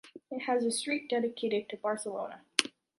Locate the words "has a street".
0.47-1.11